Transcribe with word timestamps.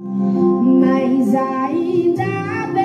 Mas 0.00 1.32
ainda 1.36 2.66
bem 2.74 2.83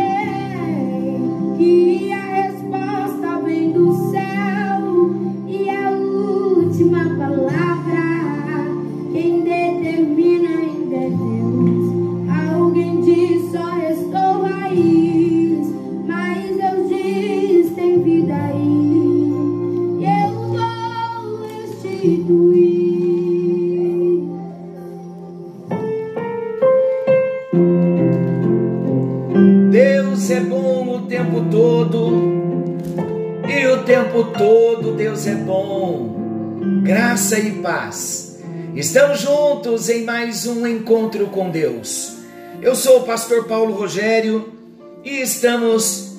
paz. 37.79 38.35
Estamos 38.75 39.21
juntos 39.21 39.87
em 39.87 40.03
mais 40.03 40.45
um 40.45 40.67
encontro 40.67 41.27
com 41.27 41.49
Deus. 41.49 42.17
Eu 42.61 42.75
sou 42.75 42.99
o 42.99 43.03
pastor 43.05 43.45
Paulo 43.45 43.73
Rogério 43.73 44.53
e 45.01 45.21
estamos 45.21 46.17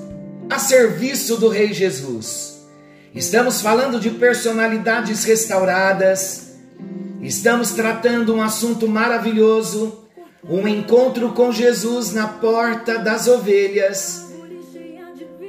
a 0.49 0.59
serviço 0.59 1.37
do 1.37 1.49
Rei 1.49 1.75
Jesus. 1.75 2.65
Estamos 3.15 3.61
falando 3.61 4.01
de 4.01 4.09
personalidades 4.09 5.25
restauradas. 5.25 6.55
Estamos 7.21 7.73
tratando 7.73 8.35
um 8.35 8.41
assunto 8.41 8.89
maravilhoso 8.89 9.99
um 10.49 10.67
encontro 10.67 11.33
com 11.33 11.53
Jesus 11.53 12.15
na 12.15 12.27
porta 12.27 12.99
das 12.99 13.29
ovelhas. 13.29 14.25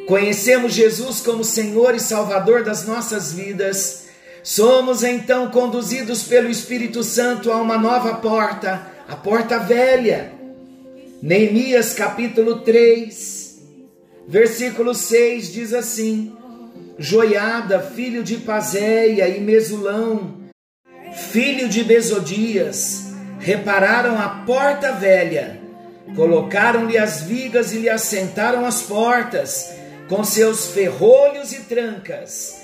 Conhecemos 0.06 0.74
Jesus 0.74 1.22
como 1.22 1.46
Senhor 1.46 1.96
e 1.96 2.00
Salvador 2.02 2.66
das 2.66 2.86
nossas 2.86 3.32
vidas. 3.32 4.11
Somos 4.44 5.04
então 5.04 5.52
conduzidos 5.52 6.24
pelo 6.24 6.50
Espírito 6.50 7.04
Santo 7.04 7.52
a 7.52 7.58
uma 7.58 7.78
nova 7.78 8.16
porta, 8.16 8.88
a 9.08 9.16
porta 9.16 9.60
velha. 9.60 10.32
Neemias 11.22 11.94
capítulo 11.94 12.62
3, 12.62 13.62
versículo 14.28 14.96
6 14.96 15.54
diz 15.54 15.74
assim: 15.74 16.36
Joiada, 16.98 17.80
filho 17.80 18.24
de 18.24 18.38
Pazéia 18.38 19.28
e 19.28 19.40
Mesulão, 19.40 20.38
filho 21.14 21.70
de 21.70 21.84
Besodias, 21.84 23.14
repararam 23.40 24.20
a 24.20 24.28
porta 24.44 24.92
velha, 24.94 25.62
colocaram-lhe 26.16 26.98
as 26.98 27.22
vigas 27.22 27.72
e 27.74 27.78
lhe 27.78 27.90
assentaram 27.90 28.66
as 28.66 28.82
portas, 28.82 29.72
com 30.10 30.24
seus 30.24 30.72
ferrolhos 30.72 31.54
e 31.54 31.60
trancas. 31.60 32.61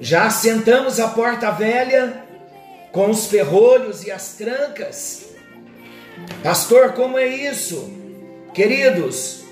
Já 0.00 0.24
assentamos 0.26 0.98
a 0.98 1.08
porta 1.08 1.50
velha, 1.50 2.24
com 2.90 3.10
os 3.10 3.26
ferrolhos 3.26 4.02
e 4.02 4.10
as 4.10 4.32
trancas. 4.32 5.26
Pastor, 6.42 6.94
como 6.94 7.18
é 7.18 7.26
isso? 7.26 7.92
Queridos, 8.54 9.44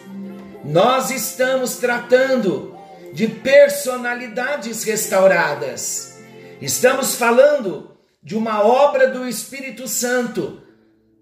nós 0.65 1.11
estamos 1.11 1.77
tratando 1.77 2.75
de 3.13 3.29
personalidades 3.29 4.85
restauradas. 4.85 6.19
Estamos 6.63 7.15
falando 7.15 7.97
de 8.23 8.35
uma 8.35 8.63
obra 8.63 9.09
do 9.11 9.29
Espírito 9.29 9.87
Santo 9.87 10.63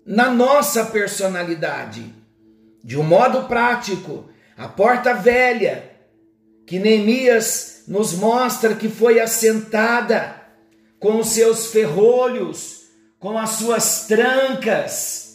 na 0.07 0.31
nossa 0.31 0.85
personalidade. 0.87 2.15
De 2.83 2.97
um 2.97 3.03
modo 3.03 3.49
prático, 3.49 4.31
a 4.57 4.69
porta 4.69 5.13
velha, 5.15 5.91
que 6.65 6.79
Neemias 6.79 7.76
nos 7.87 8.15
mostra 8.15 8.75
que 8.75 8.89
foi 8.89 9.21
assentada 9.21 10.43
com 10.99 11.21
os 11.21 11.29
seus 11.29 11.67
ferrolhos, 11.67 12.83
com 13.19 13.39
as 13.39 13.51
suas 13.51 14.07
trancas, 14.07 15.27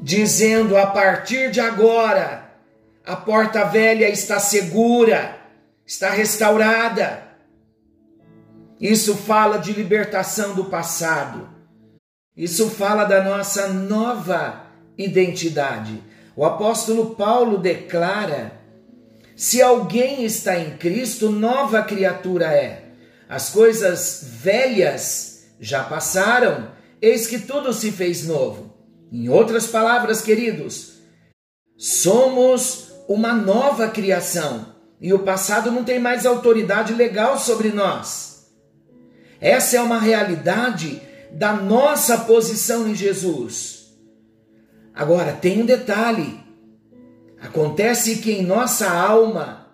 dizendo 0.00 0.76
a 0.76 0.86
partir 0.86 1.50
de 1.50 1.60
agora, 1.60 2.52
a 3.04 3.16
porta 3.16 3.64
velha 3.64 4.08
está 4.08 4.38
segura, 4.38 5.38
está 5.86 6.10
restaurada. 6.10 7.22
Isso 8.80 9.16
fala 9.16 9.58
de 9.58 9.72
libertação 9.72 10.54
do 10.54 10.66
passado. 10.66 11.48
Isso 12.36 12.68
fala 12.68 13.04
da 13.04 13.22
nossa 13.22 13.68
nova 13.68 14.66
identidade. 14.98 16.02
O 16.36 16.44
apóstolo 16.44 17.14
Paulo 17.14 17.58
declara: 17.58 18.63
se 19.36 19.60
alguém 19.60 20.24
está 20.24 20.58
em 20.58 20.76
Cristo, 20.76 21.30
nova 21.30 21.82
criatura 21.82 22.46
é. 22.46 22.84
As 23.28 23.50
coisas 23.50 24.24
velhas 24.40 25.46
já 25.58 25.82
passaram, 25.82 26.70
eis 27.00 27.26
que 27.26 27.38
tudo 27.38 27.72
se 27.72 27.90
fez 27.90 28.26
novo. 28.26 28.72
Em 29.10 29.28
outras 29.28 29.66
palavras, 29.66 30.20
queridos, 30.20 30.94
somos 31.76 32.92
uma 33.08 33.32
nova 33.32 33.88
criação 33.88 34.74
e 35.00 35.12
o 35.12 35.20
passado 35.20 35.70
não 35.70 35.84
tem 35.84 35.98
mais 35.98 36.24
autoridade 36.24 36.94
legal 36.94 37.38
sobre 37.38 37.70
nós. 37.70 38.50
Essa 39.40 39.76
é 39.76 39.80
uma 39.80 39.98
realidade 39.98 41.02
da 41.32 41.52
nossa 41.52 42.18
posição 42.18 42.88
em 42.88 42.94
Jesus. 42.94 43.92
Agora, 44.94 45.32
tem 45.32 45.60
um 45.60 45.66
detalhe: 45.66 46.40
acontece 47.44 48.16
que 48.16 48.32
em 48.32 48.42
nossa 48.42 48.90
alma 48.90 49.66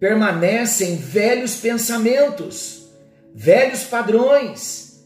permanecem 0.00 0.96
velhos 0.96 1.56
pensamentos, 1.56 2.88
velhos 3.34 3.84
padrões, 3.84 5.04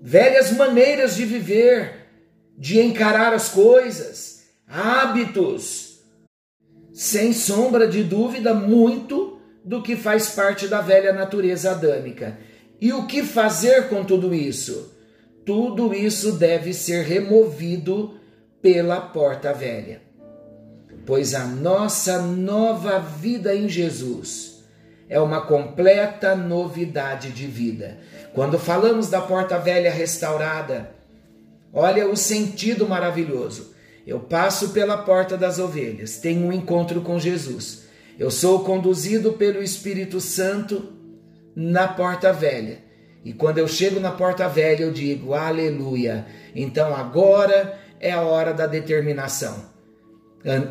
velhas 0.00 0.50
maneiras 0.52 1.14
de 1.14 1.26
viver, 1.26 2.06
de 2.56 2.80
encarar 2.80 3.34
as 3.34 3.50
coisas, 3.50 4.44
hábitos. 4.66 6.00
Sem 6.92 7.34
sombra 7.34 7.86
de 7.86 8.02
dúvida, 8.02 8.54
muito 8.54 9.38
do 9.62 9.82
que 9.82 9.94
faz 9.94 10.30
parte 10.30 10.66
da 10.66 10.80
velha 10.80 11.12
natureza 11.12 11.72
adâmica. 11.72 12.38
E 12.80 12.92
o 12.94 13.06
que 13.06 13.22
fazer 13.22 13.88
com 13.88 14.02
tudo 14.04 14.34
isso? 14.34 14.94
Tudo 15.44 15.92
isso 15.92 16.32
deve 16.32 16.72
ser 16.72 17.04
removido 17.04 18.18
pela 18.62 19.00
porta 19.00 19.52
velha. 19.52 20.05
Pois 21.06 21.34
a 21.34 21.44
nossa 21.44 22.20
nova 22.20 22.98
vida 22.98 23.54
em 23.54 23.68
Jesus 23.68 24.64
é 25.08 25.20
uma 25.20 25.40
completa 25.40 26.34
novidade 26.34 27.30
de 27.30 27.46
vida. 27.46 27.98
Quando 28.34 28.58
falamos 28.58 29.08
da 29.08 29.20
porta 29.20 29.56
velha 29.56 29.90
restaurada, 29.90 30.90
olha 31.72 32.08
o 32.08 32.16
sentido 32.16 32.88
maravilhoso. 32.88 33.72
Eu 34.04 34.18
passo 34.18 34.70
pela 34.70 34.98
porta 34.98 35.36
das 35.36 35.60
ovelhas, 35.60 36.16
tenho 36.16 36.44
um 36.44 36.52
encontro 36.52 37.00
com 37.00 37.20
Jesus. 37.20 37.84
Eu 38.18 38.30
sou 38.30 38.64
conduzido 38.64 39.34
pelo 39.34 39.62
Espírito 39.62 40.20
Santo 40.20 40.92
na 41.54 41.86
porta 41.86 42.32
velha. 42.32 42.78
E 43.24 43.32
quando 43.32 43.58
eu 43.58 43.68
chego 43.68 44.00
na 44.00 44.10
porta 44.10 44.48
velha, 44.48 44.82
eu 44.82 44.92
digo 44.92 45.34
aleluia. 45.34 46.26
Então 46.52 46.92
agora 46.94 47.78
é 48.00 48.10
a 48.10 48.22
hora 48.22 48.52
da 48.52 48.66
determinação. 48.66 49.75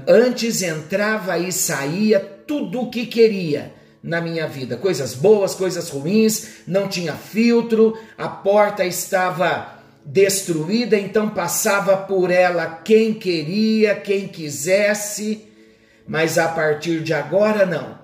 Antes 0.07 0.61
entrava 0.61 1.37
e 1.37 1.51
saía 1.51 2.19
tudo 2.19 2.81
o 2.81 2.89
que 2.89 3.05
queria 3.05 3.73
na 4.01 4.21
minha 4.21 4.47
vida, 4.47 4.77
coisas 4.77 5.15
boas, 5.15 5.55
coisas 5.55 5.89
ruins, 5.89 6.61
não 6.67 6.87
tinha 6.87 7.13
filtro, 7.13 7.97
a 8.15 8.27
porta 8.27 8.85
estava 8.85 9.79
destruída, 10.05 10.95
então 10.95 11.31
passava 11.31 11.97
por 11.97 12.29
ela 12.29 12.67
quem 12.67 13.15
queria, 13.15 13.95
quem 13.95 14.27
quisesse, 14.27 15.47
mas 16.07 16.37
a 16.37 16.47
partir 16.47 17.01
de 17.01 17.13
agora 17.13 17.65
não. 17.65 17.97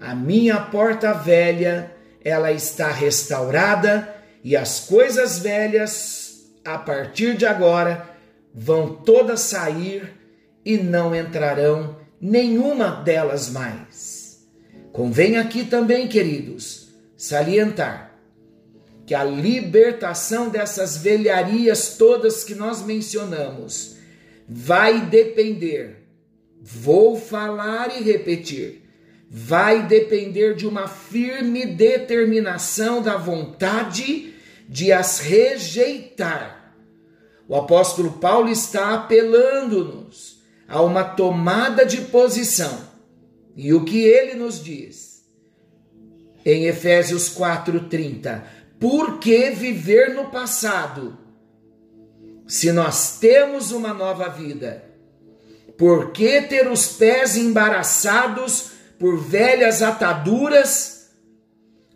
A 0.00 0.14
minha 0.14 0.58
porta 0.58 1.12
velha 1.12 1.92
ela 2.24 2.50
está 2.50 2.90
restaurada 2.90 4.08
e 4.42 4.56
as 4.56 4.80
coisas 4.80 5.38
velhas, 5.38 6.46
a 6.64 6.78
partir 6.78 7.36
de 7.36 7.44
agora, 7.44 8.08
vão 8.54 8.94
todas 8.94 9.40
sair 9.40 10.16
e 10.66 10.76
não 10.76 11.14
entrarão 11.14 11.96
nenhuma 12.20 12.90
delas 12.90 13.48
mais. 13.48 14.44
Convém 14.92 15.36
aqui 15.36 15.64
também, 15.64 16.08
queridos, 16.08 16.88
salientar 17.16 18.18
que 19.06 19.14
a 19.14 19.22
libertação 19.22 20.48
dessas 20.48 20.96
velharias 20.96 21.96
todas 21.96 22.42
que 22.42 22.56
nós 22.56 22.84
mencionamos 22.84 23.94
vai 24.48 25.06
depender, 25.06 26.08
vou 26.60 27.16
falar 27.16 27.96
e 27.96 28.02
repetir, 28.02 28.82
vai 29.30 29.86
depender 29.86 30.56
de 30.56 30.66
uma 30.66 30.88
firme 30.88 31.64
determinação 31.64 33.00
da 33.00 33.16
vontade 33.16 34.34
de 34.68 34.90
as 34.90 35.20
rejeitar, 35.20 36.74
O 37.46 37.54
apóstolo 37.54 38.14
Paulo 38.14 38.48
está 38.48 38.94
apelando-nos 38.94 40.35
a 40.68 40.82
uma 40.82 41.04
tomada 41.04 41.84
de 41.84 42.02
posição. 42.02 42.86
E 43.54 43.72
o 43.72 43.84
que 43.84 44.02
ele 44.02 44.34
nos 44.34 44.62
diz? 44.62 45.24
Em 46.44 46.66
Efésios 46.66 47.28
4:30, 47.28 48.44
por 48.78 49.18
que 49.18 49.50
viver 49.50 50.14
no 50.14 50.30
passado? 50.30 51.18
Se 52.46 52.70
nós 52.70 53.18
temos 53.18 53.72
uma 53.72 53.92
nova 53.92 54.28
vida, 54.28 54.84
por 55.76 56.12
que 56.12 56.42
ter 56.42 56.68
os 56.68 56.86
pés 56.86 57.36
embaraçados 57.36 58.70
por 58.98 59.18
velhas 59.18 59.82
ataduras, 59.82 61.10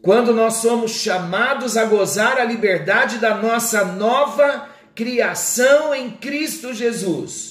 quando 0.02 0.34
nós 0.34 0.54
somos 0.54 0.92
chamados 0.92 1.76
a 1.76 1.84
gozar 1.84 2.38
a 2.38 2.44
liberdade 2.44 3.18
da 3.18 3.36
nossa 3.36 3.84
nova 3.84 4.68
criação 4.94 5.94
em 5.94 6.10
Cristo 6.10 6.74
Jesus? 6.74 7.49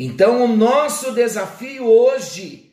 Então, 0.00 0.44
o 0.44 0.46
nosso 0.46 1.10
desafio 1.10 1.84
hoje 1.84 2.72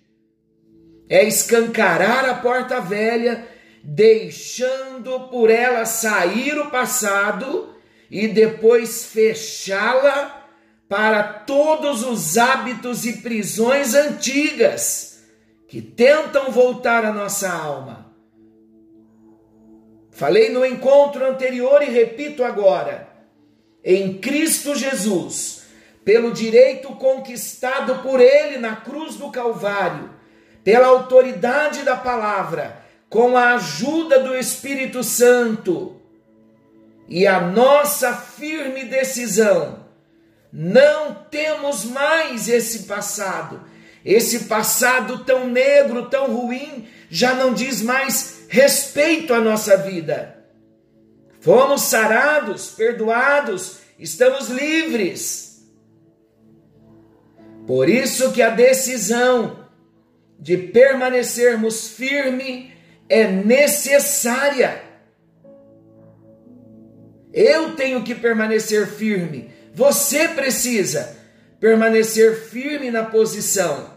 é 1.09 1.23
escancarar 1.23 2.23
a 2.29 2.35
porta 2.35 2.79
velha, 2.79 3.47
deixando 3.83 5.21
por 5.21 5.49
ela 5.49 5.85
sair 5.85 6.55
o 6.55 6.69
passado 6.69 7.73
e 8.11 8.27
depois 8.27 9.05
fechá-la 9.05 10.49
para 10.87 11.23
todos 11.23 12.03
os 12.03 12.37
hábitos 12.37 13.07
e 13.07 13.13
prisões 13.13 13.95
antigas 13.95 15.23
que 15.67 15.81
tentam 15.81 16.51
voltar 16.51 17.03
a 17.03 17.11
nossa 17.11 17.51
alma. 17.51 18.13
Falei 20.11 20.49
no 20.49 20.63
encontro 20.63 21.25
anterior 21.25 21.81
e 21.81 21.89
repito 21.89 22.43
agora: 22.43 23.09
em 23.83 24.19
Cristo 24.19 24.75
Jesus, 24.75 25.54
pelo 26.05 26.31
direito 26.31 26.89
conquistado 26.95 28.03
por 28.03 28.21
Ele 28.21 28.57
na 28.57 28.77
cruz 28.77 29.15
do 29.15 29.29
Calvário, 29.31 30.11
pela 30.63 30.87
autoridade 30.87 31.81
da 31.81 31.97
palavra, 31.97 32.77
com 33.09 33.35
a 33.35 33.55
ajuda 33.55 34.19
do 34.19 34.37
Espírito 34.37 35.03
Santo 35.03 35.99
e 37.07 37.27
a 37.27 37.39
nossa 37.39 38.13
firme 38.13 38.85
decisão 38.85 39.85
não 40.51 41.13
temos 41.29 41.83
mais 41.83 42.47
esse 42.47 42.83
passado. 42.83 43.61
Esse 44.03 44.45
passado 44.45 45.25
tão 45.25 45.47
negro, 45.47 46.09
tão 46.09 46.33
ruim, 46.33 46.87
já 47.09 47.33
não 47.33 47.53
diz 47.53 47.81
mais 47.81 48.45
respeito 48.47 49.33
à 49.33 49.41
nossa 49.41 49.75
vida. 49.77 50.45
Fomos 51.41 51.81
sarados, 51.83 52.69
perdoados, 52.69 53.79
estamos 53.99 54.49
livres. 54.49 55.44
Por 57.65 57.89
isso 57.89 58.31
que 58.31 58.41
a 58.41 58.49
decisão 58.49 59.65
de 60.39 60.57
permanecermos 60.57 61.89
firme 61.89 62.71
é 63.09 63.27
necessária. 63.27 64.81
Eu 67.33 67.75
tenho 67.75 68.03
que 68.03 68.15
permanecer 68.15 68.87
firme 68.87 69.55
você 69.75 70.29
precisa 70.29 71.17
permanecer 71.59 72.33
firme 72.45 72.89
na 72.89 73.03
posição. 73.03 73.93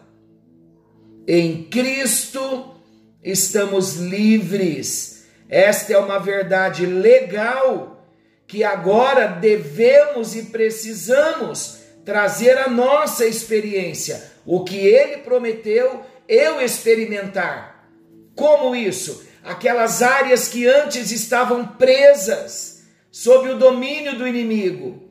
Em 1.27 1.63
Cristo 1.65 2.75
estamos 3.23 3.95
livres. 3.95 5.25
Esta 5.49 5.93
é 5.93 5.99
uma 5.99 6.19
verdade 6.19 6.85
legal 6.85 8.05
que 8.45 8.65
agora 8.65 9.29
devemos 9.29 10.35
e 10.35 10.45
precisamos 10.47 11.79
trazer 12.09 12.57
à 12.57 12.71
nossa 12.71 13.27
experiência. 13.27 14.33
O 14.47 14.65
que 14.65 14.79
ele 14.79 15.19
prometeu, 15.19 16.01
eu 16.27 16.59
experimentar. 16.59 17.87
Como 18.35 18.75
isso? 18.75 19.29
Aquelas 19.45 20.01
áreas 20.01 20.49
que 20.49 20.67
antes 20.67 21.13
estavam 21.13 21.67
presas 21.67 22.83
sob 23.11 23.51
o 23.51 23.59
domínio 23.59 24.17
do 24.17 24.27
inimigo 24.27 25.03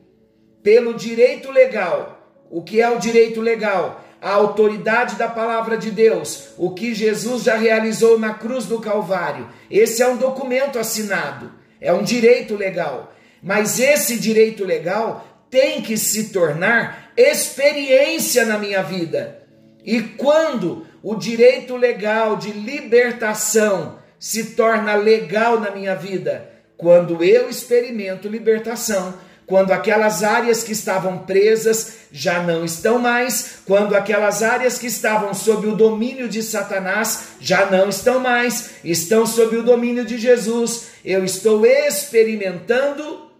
pelo 0.60 0.92
direito 0.92 1.52
legal. 1.52 2.36
O 2.50 2.64
que 2.64 2.80
é 2.80 2.90
o 2.90 2.98
direito 2.98 3.40
legal? 3.40 4.04
A 4.20 4.32
autoridade 4.32 5.14
da 5.14 5.28
palavra 5.28 5.78
de 5.78 5.92
Deus, 5.92 6.48
o 6.58 6.74
que 6.74 6.96
Jesus 6.96 7.44
já 7.44 7.54
realizou 7.54 8.18
na 8.18 8.34
cruz 8.34 8.64
do 8.64 8.80
Calvário. 8.80 9.48
Esse 9.70 10.02
é 10.02 10.08
um 10.08 10.16
documento 10.16 10.80
assinado, 10.80 11.52
é 11.80 11.92
um 11.92 12.02
direito 12.02 12.56
legal. 12.56 13.14
Mas 13.40 13.78
esse 13.78 14.18
direito 14.18 14.64
legal 14.64 15.27
tem 15.50 15.82
que 15.82 15.96
se 15.96 16.30
tornar 16.30 17.12
experiência 17.16 18.44
na 18.44 18.58
minha 18.58 18.82
vida. 18.82 19.42
E 19.84 20.02
quando 20.02 20.86
o 21.02 21.14
direito 21.14 21.76
legal 21.76 22.36
de 22.36 22.52
libertação 22.52 23.98
se 24.18 24.50
torna 24.54 24.94
legal 24.94 25.60
na 25.60 25.70
minha 25.70 25.94
vida? 25.94 26.50
Quando 26.76 27.24
eu 27.24 27.48
experimento 27.48 28.28
libertação 28.28 29.14
quando 29.48 29.72
aquelas 29.72 30.22
áreas 30.22 30.62
que 30.62 30.72
estavam 30.72 31.20
presas 31.20 32.00
já 32.12 32.42
não 32.42 32.66
estão 32.66 32.98
mais, 32.98 33.60
quando 33.64 33.96
aquelas 33.96 34.42
áreas 34.42 34.78
que 34.78 34.86
estavam 34.86 35.32
sob 35.32 35.66
o 35.66 35.74
domínio 35.74 36.28
de 36.28 36.42
Satanás 36.42 37.28
já 37.40 37.64
não 37.70 37.88
estão 37.88 38.20
mais, 38.20 38.72
estão 38.84 39.24
sob 39.24 39.56
o 39.56 39.62
domínio 39.62 40.04
de 40.04 40.18
Jesus. 40.18 40.88
Eu 41.02 41.24
estou 41.24 41.64
experimentando 41.64 43.30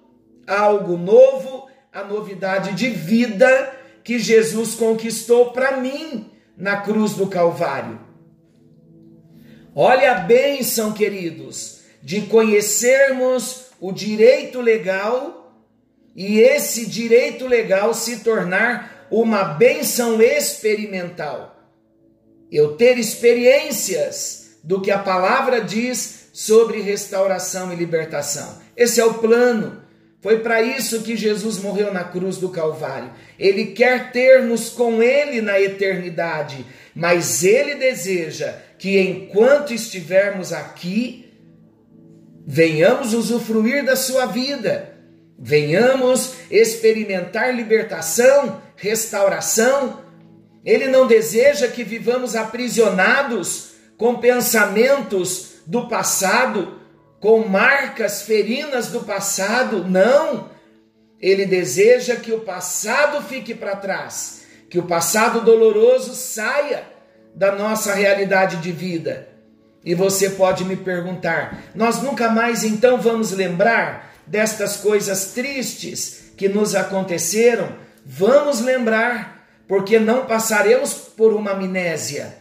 algo 0.47 0.97
novo, 0.97 1.68
a 1.99 2.05
novidade 2.05 2.75
de 2.75 2.91
vida 2.91 3.75
que 4.05 4.21
Jesus 4.21 4.77
conquistou 4.77 5.51
para 5.51 5.79
mim 5.79 6.31
na 6.57 6.77
cruz 6.77 7.15
do 7.15 7.27
Calvário. 7.27 7.99
Olha 9.75 10.13
a 10.13 10.21
bênção, 10.21 10.93
queridos, 10.93 11.81
de 12.01 12.23
conhecermos 12.23 13.67
o 13.81 13.91
direito 13.91 14.61
legal 14.61 15.53
e 16.15 16.39
esse 16.39 16.87
direito 16.87 17.49
legal 17.49 17.93
se 17.93 18.21
tornar 18.21 19.09
uma 19.11 19.43
benção 19.43 20.23
experimental. 20.23 21.57
Eu 22.51 22.77
ter 22.77 22.97
experiências 22.97 24.59
do 24.63 24.81
que 24.81 24.93
a 24.93 24.99
palavra 24.99 25.61
diz 25.61 26.29
sobre 26.33 26.81
restauração 26.81 27.73
e 27.73 27.77
libertação. 27.77 28.63
Esse 28.77 29.01
é 29.01 29.05
o 29.05 29.15
plano. 29.15 29.88
Foi 30.21 30.41
para 30.41 30.61
isso 30.61 31.03
que 31.03 31.17
Jesus 31.17 31.59
morreu 31.59 31.93
na 31.93 32.05
cruz 32.05 32.39
do 32.39 32.49
Calvário. 32.49 33.11
Ele 33.39 33.67
quer 33.67 34.11
ter-nos 34.11 34.69
com 34.69 35.03
Ele 35.03 35.41
na 35.41 35.61
eternidade, 35.61 36.67
mas 36.95 37.45
Ele 37.45 37.77
deseja 37.77 38.55
que 38.79 38.99
enquanto 38.99 39.73
estivermos 39.73 40.53
aqui, 40.53 41.33
venhamos 42.47 43.15
usufruir 43.15 43.85
da 43.85 43.95
Sua 43.95 44.27
vida 44.27 44.99
venhamos 45.39 46.35
experimentar 46.51 47.55
libertação, 47.55 48.61
restauração. 48.75 50.01
Ele 50.65 50.89
não 50.89 51.07
deseja 51.07 51.69
que 51.69 51.85
vivamos 51.85 52.35
aprisionados 52.35 53.75
com 53.97 54.17
pensamentos 54.17 55.61
do 55.65 55.89
passado, 55.89 56.78
com 57.21 57.47
marcas 57.49 58.23
ferinas 58.23 58.89
do 58.89 59.01
passado. 59.01 59.85
Não! 59.85 60.51
Ele 61.21 61.47
deseja 61.47 62.17
que 62.17 62.33
o 62.33 62.41
passado 62.41 63.23
fique 63.23 63.55
para 63.55 63.77
trás, 63.77 64.43
que 64.71 64.79
o 64.79 64.85
passado 64.85 65.41
doloroso 65.41 66.15
saia 66.15 66.85
da 67.35 67.53
nossa 67.53 67.93
realidade 67.93 68.59
de 68.59 68.71
vida. 68.71 69.29
E 69.85 69.95
você 69.95 70.31
pode 70.31 70.65
me 70.65 70.77
perguntar: 70.77 71.63
nós 71.75 72.03
nunca 72.03 72.29
mais 72.29 72.63
então 72.63 73.01
vamos 73.01 73.33
lembrar 73.33 74.13
destas 74.27 74.77
coisas 74.77 75.33
tristes 75.33 76.33
que 76.37 76.49
nos 76.49 76.75
aconteceram, 76.75 77.77
vamos 78.05 78.61
lembrar, 78.61 79.49
porque 79.67 79.99
não 79.99 80.27
passaremos 80.27 80.93
por 80.95 81.33
uma 81.33 81.53
amnésia. 81.53 82.37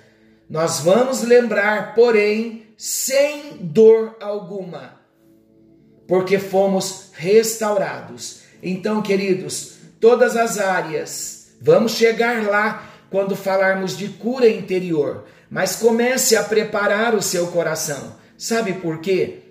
Nós 0.50 0.79
vamos 0.79 1.24
lembrar, 1.24 1.96
porém, 1.96 2.67
sem 2.77 3.57
dor 3.60 4.15
alguma, 4.22 5.01
porque 6.07 6.38
fomos 6.39 7.10
restaurados. 7.13 8.41
Então, 8.62 9.01
queridos, 9.01 9.77
todas 10.00 10.38
as 10.38 10.60
áreas, 10.60 11.53
vamos 11.60 11.93
chegar 11.93 12.43
lá 12.43 12.89
quando 13.10 13.36
falarmos 13.36 13.98
de 13.98 14.10
cura 14.10 14.48
interior, 14.48 15.25
mas 15.50 15.75
comece 15.75 16.36
a 16.36 16.43
preparar 16.43 17.15
o 17.15 17.22
seu 17.22 17.48
coração. 17.48 18.15
Sabe 18.38 18.74
por 18.74 19.00
quê? 19.00 19.41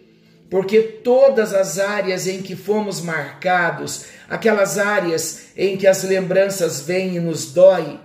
porque 0.50 0.80
todas 0.80 1.52
as 1.52 1.78
áreas 1.78 2.26
em 2.26 2.40
que 2.40 2.54
fomos 2.54 3.00
marcados, 3.00 4.06
aquelas 4.28 4.78
áreas 4.78 5.47
em 5.56 5.76
que 5.76 5.87
as 5.87 6.02
lembranças 6.04 6.80
vêm 6.80 7.16
e 7.16 7.21
nos 7.21 7.52
dói 7.52 7.99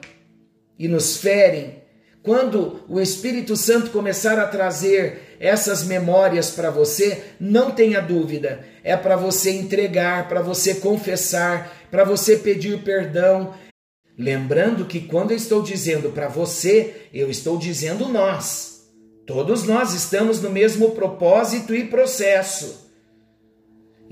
e 0.78 0.88
nos 0.88 1.18
ferem, 1.18 1.81
quando 2.24 2.82
o 2.88 3.00
Espírito 3.00 3.56
Santo 3.56 3.90
começar 3.90 4.38
a 4.38 4.48
trazer 4.48 5.38
essas 5.40 5.84
memórias 5.84 6.52
para 6.52 6.70
você, 6.70 7.24
não 7.40 7.72
tenha 7.72 8.00
dúvida, 8.00 8.64
é 8.84 8.96
para 8.96 9.16
você 9.16 9.52
entregar, 9.52 10.28
para 10.28 10.42
você 10.42 10.76
confessar, 10.76 11.88
para 11.90 12.04
você 12.04 12.38
pedir 12.38 12.84
perdão. 12.84 13.54
Lembrando 14.18 14.86
que 14.86 15.00
quando 15.00 15.32
eu 15.32 15.38
estou 15.38 15.64
dizendo 15.64 16.12
para 16.12 16.28
você, 16.28 17.08
eu 17.12 17.30
estou 17.30 17.58
dizendo 17.58 18.08
nós. 18.08 18.84
Todos 19.26 19.64
nós 19.64 19.94
estamos 19.94 20.42
no 20.42 20.50
mesmo 20.50 20.92
propósito 20.92 21.74
e 21.74 21.86
processo. 21.86 22.91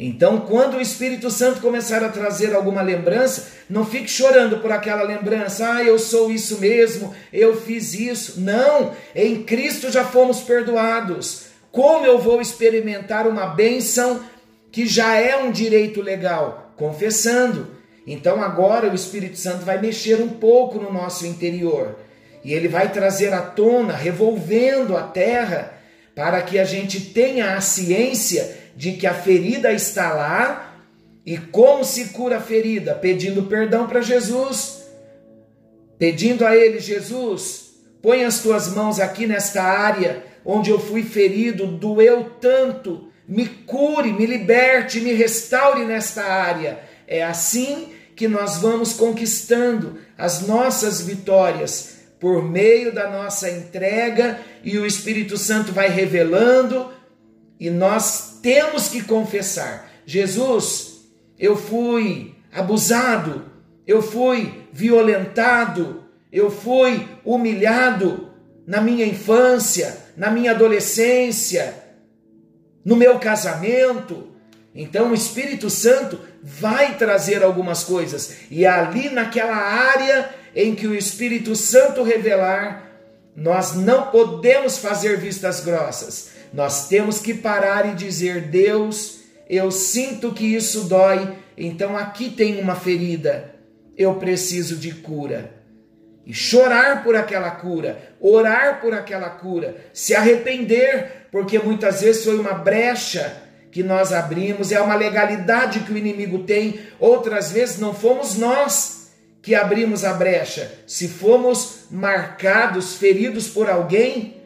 Então, 0.02 0.40
quando 0.40 0.78
o 0.78 0.82
Espírito 0.82 1.30
Santo 1.30 1.60
começar 1.60 2.02
a 2.02 2.08
trazer 2.08 2.56
alguma 2.56 2.82
lembrança, 2.82 3.50
não 3.70 3.86
fique 3.86 4.10
chorando 4.10 4.60
por 4.60 4.72
aquela 4.72 5.04
lembrança. 5.04 5.74
Ah, 5.74 5.84
eu 5.84 6.00
sou 6.00 6.32
isso 6.32 6.58
mesmo, 6.60 7.14
eu 7.34 7.60
fiz 7.60 7.94
isso. 7.94 8.40
Não, 8.40 8.94
em 9.14 9.44
Cristo 9.44 9.92
já 9.92 10.06
fomos 10.06 10.40
perdoados. 10.40 11.48
Como 11.70 12.06
eu 12.06 12.18
vou 12.18 12.40
experimentar 12.40 13.28
uma 13.28 13.48
bênção 13.48 14.22
que 14.72 14.88
já 14.88 15.16
é 15.16 15.36
um 15.36 15.52
direito 15.52 16.02
legal? 16.02 16.74
Confessando. 16.78 17.68
Então, 18.08 18.42
agora 18.42 18.90
o 18.90 18.96
Espírito 18.96 19.38
Santo 19.38 19.66
vai 19.66 19.82
mexer 19.82 20.22
um 20.22 20.30
pouco 20.30 20.80
no 20.80 20.94
nosso 20.94 21.28
interior 21.28 21.98
e 22.42 22.54
ele 22.54 22.70
vai 22.70 22.90
trazer 22.90 23.34
à 23.34 23.42
tona, 23.42 23.94
revolvendo 23.94 24.96
a 24.96 25.04
terra, 25.04 25.74
para 26.16 26.42
que 26.42 26.58
a 26.58 26.64
gente 26.64 27.02
tenha 27.02 27.58
a 27.58 27.62
ciência 27.62 28.60
de 28.80 28.94
que 28.94 29.06
a 29.06 29.14
ferida 29.14 29.74
está 29.74 30.14
lá 30.14 30.74
e 31.26 31.38
como 31.38 31.84
se 31.84 32.12
cura 32.12 32.38
a 32.38 32.42
ferida? 32.42 32.96
Pedindo 32.96 33.44
perdão 33.44 33.86
para 33.86 34.00
Jesus, 34.00 34.86
pedindo 35.98 36.46
a 36.46 36.56
Ele, 36.56 36.80
Jesus, 36.80 37.74
põe 38.02 38.24
as 38.24 38.40
tuas 38.40 38.70
mãos 38.70 38.98
aqui 38.98 39.28
nesta 39.28 39.62
área 39.62 40.24
onde 40.46 40.70
eu 40.70 40.80
fui 40.80 41.04
ferido, 41.04 41.68
doeu 41.68 42.24
tanto, 42.40 43.10
me 43.28 43.46
cure, 43.46 44.14
me 44.14 44.26
liberte, 44.26 45.02
me 45.02 45.12
restaure 45.12 45.84
nesta 45.84 46.24
área. 46.24 46.80
É 47.06 47.22
assim 47.22 47.90
que 48.16 48.30
nós 48.30 48.60
vamos 48.60 48.94
conquistando 48.94 50.00
as 50.18 50.48
nossas 50.48 51.02
vitórias 51.02 51.98
por 52.18 52.42
meio 52.42 52.94
da 52.94 53.10
nossa 53.10 53.52
entrega 53.52 54.40
e 54.64 54.78
o 54.78 54.86
Espírito 54.86 55.36
Santo 55.36 55.74
vai 55.74 55.90
revelando 55.90 56.98
e 57.60 57.70
nós 57.70 58.40
temos 58.42 58.88
que 58.88 59.04
confessar: 59.04 59.92
Jesus, 60.06 61.02
eu 61.38 61.58
fui 61.58 62.36
abusado, 62.52 63.46
eu 63.86 64.02
fui 64.02 64.68
violentado, 64.72 66.06
eu 66.32 66.50
fui 66.50 67.08
humilhado 67.26 68.30
na 68.66 68.80
minha 68.80 69.06
infância, 69.06 69.98
na 70.16 70.32
minha 70.32 70.52
adolescência, 70.52 71.74
no 72.86 72.96
meu 72.96 73.20
casamento. 73.20 74.28
Então 74.74 75.12
o 75.12 75.16
Espírito 75.16 75.70
Santo 75.70 76.20
vai 76.42 76.96
trazer 76.96 77.44
algumas 77.44 77.84
coisas, 77.84 78.36
e 78.50 78.66
ali 78.66 79.10
naquela 79.10 79.58
área 79.58 80.30
em 80.56 80.74
que 80.76 80.88
o 80.88 80.96
Espírito 80.96 81.56
Santo 81.56 82.04
revelar, 82.04 82.88
nós 83.36 83.76
não 83.76 84.08
podemos 84.08 84.78
fazer 84.78 85.18
vistas 85.18 85.60
grossas 85.62 86.39
nós 86.54 86.88
temos 86.88 87.20
que 87.20 87.34
parar 87.34 87.90
e 87.90 87.96
dizer: 87.96 88.50
Deus, 88.50 89.20
eu 89.50 89.72
sinto 89.72 90.32
que 90.32 90.46
isso 90.56 90.84
dói, 90.86 91.36
então 91.58 91.98
aqui 91.98 92.30
tem 92.30 92.60
uma 92.62 92.76
ferida, 92.76 93.56
eu 93.98 94.16
preciso 94.16 94.76
de 94.76 94.94
cura. 94.94 95.60
E 96.26 96.34
chorar 96.34 97.04
por 97.04 97.16
aquela 97.16 97.50
cura, 97.50 98.14
orar 98.20 98.82
por 98.82 98.94
aquela 98.94 99.30
cura, 99.30 99.76
se 99.92 100.14
arrepender, 100.14 101.28
porque 101.32 101.58
muitas 101.58 102.02
vezes 102.02 102.24
foi 102.24 102.38
uma 102.38 102.54
brecha 102.54 103.42
que 103.72 103.82
nós 103.82 104.14
abrimos, 104.14 104.72
é 104.72 104.80
uma 104.80 104.96
legalidade 104.96 105.82
que 105.82 105.92
o 105.92 105.98
inimigo 105.98 106.40
tem, 106.40 106.80
outras 107.00 107.52
vezes 107.52 107.80
não 107.80 107.94
fomos 107.94 108.36
nós 108.36 109.12
que 109.42 109.56
abrimos 109.56 110.04
a 110.04 110.14
brecha. 110.14 110.72
Se 110.86 111.08
fomos 111.08 111.86
marcados, 111.90 112.96
feridos 112.96 113.48
por 113.48 113.70
alguém, 113.70 114.39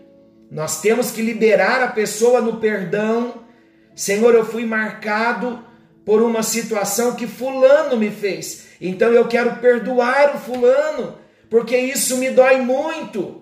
nós 0.54 0.80
temos 0.80 1.10
que 1.10 1.20
liberar 1.20 1.82
a 1.82 1.88
pessoa 1.88 2.40
no 2.40 2.58
perdão. 2.58 3.44
Senhor, 3.96 4.36
eu 4.36 4.46
fui 4.46 4.68
marcado 4.68 5.66
por 6.06 6.22
uma 6.22 6.44
situação 6.44 7.16
que 7.16 7.26
Fulano 7.26 7.98
me 7.98 8.12
fez, 8.12 8.66
então 8.80 9.12
eu 9.12 9.28
quero 9.28 9.56
perdoar 9.56 10.36
o 10.36 10.40
Fulano, 10.40 11.18
porque 11.50 11.76
isso 11.76 12.18
me 12.18 12.30
dói 12.30 12.62
muito. 12.62 13.42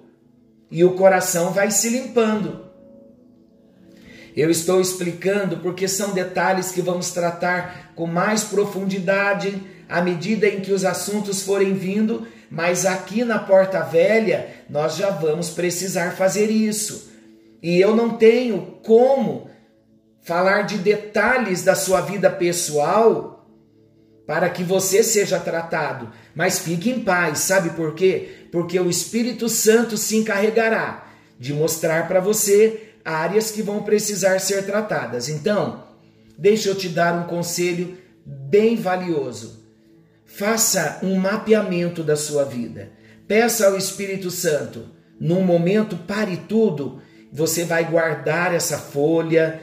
E 0.70 0.86
o 0.86 0.94
coração 0.94 1.52
vai 1.52 1.70
se 1.70 1.90
limpando. 1.90 2.68
Eu 4.34 4.50
estou 4.50 4.80
explicando 4.80 5.58
porque 5.58 5.90
são 5.90 6.14
detalhes 6.14 6.72
que 6.72 6.82
vamos 6.82 7.12
tratar 7.12 7.92
com 7.94 8.08
mais 8.08 8.46
profundidade 8.46 9.62
à 9.90 10.02
medida 10.02 10.48
em 10.48 10.62
que 10.62 10.72
os 10.72 10.86
assuntos 10.86 11.44
forem 11.44 11.74
vindo 11.74 12.26
mas 12.52 12.86
aqui 12.86 13.24
na 13.24 13.40
Porta 13.40 13.80
Velha 13.80 14.50
nós 14.72 14.96
já 14.96 15.10
vamos 15.10 15.50
precisar 15.50 16.12
fazer 16.12 16.50
isso. 16.50 17.12
E 17.62 17.78
eu 17.78 17.94
não 17.94 18.18
tenho 18.18 18.80
como 18.82 19.50
falar 20.22 20.62
de 20.62 20.78
detalhes 20.78 21.62
da 21.62 21.76
sua 21.76 22.00
vida 22.00 22.30
pessoal 22.30 23.46
para 24.26 24.50
que 24.50 24.64
você 24.64 25.04
seja 25.04 25.38
tratado, 25.42 26.10
mas 26.34 26.60
fique 26.60 26.90
em 26.90 27.02
paz, 27.02 27.40
sabe 27.40 27.72
por 27.72 27.94
quê? 27.94 28.48
Porque 28.50 28.80
o 28.80 28.90
Espírito 28.90 29.50
Santo 29.50 29.98
se 29.98 30.16
encarregará 30.16 31.06
de 31.38 31.54
mostrar 31.54 32.08
para 32.08 32.22
você 32.22 32.94
áreas 33.04 33.52
que 33.52 33.62
vão 33.62 33.84
precisar 33.84 34.40
ser 34.40 34.66
tratadas. 34.66 35.28
Então, 35.28 35.84
deixa 36.38 36.70
eu 36.70 36.76
te 36.76 36.88
dar 36.88 37.14
um 37.14 37.28
conselho 37.28 37.98
bem 38.26 38.78
valioso. 38.78 39.66
Faça 40.26 41.00
um 41.04 41.16
mapeamento 41.16 42.04
da 42.04 42.16
sua 42.16 42.46
vida. 42.46 43.01
Peça 43.32 43.68
ao 43.68 43.78
Espírito 43.78 44.30
Santo, 44.30 44.90
num 45.18 45.42
momento, 45.42 45.96
pare 45.96 46.36
tudo. 46.36 47.02
Você 47.32 47.64
vai 47.64 47.90
guardar 47.90 48.54
essa 48.54 48.78
folha 48.78 49.62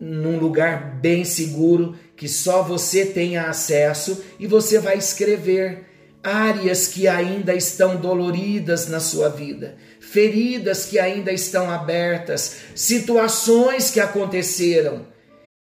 num 0.00 0.36
lugar 0.36 0.96
bem 0.96 1.24
seguro 1.24 1.94
que 2.16 2.26
só 2.26 2.64
você 2.64 3.06
tenha 3.06 3.44
acesso 3.44 4.20
e 4.36 4.48
você 4.48 4.80
vai 4.80 4.98
escrever 4.98 5.84
áreas 6.24 6.88
que 6.88 7.06
ainda 7.06 7.54
estão 7.54 7.94
doloridas 7.94 8.88
na 8.88 8.98
sua 8.98 9.28
vida, 9.28 9.76
feridas 10.00 10.84
que 10.84 10.98
ainda 10.98 11.30
estão 11.30 11.70
abertas, 11.70 12.56
situações 12.74 13.92
que 13.92 14.00
aconteceram. 14.00 15.06